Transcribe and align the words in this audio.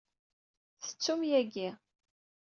Tettum 0.85 1.21
yagi. 1.29 1.69